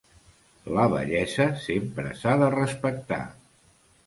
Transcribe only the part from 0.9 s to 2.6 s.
vellesa sempre s'ha de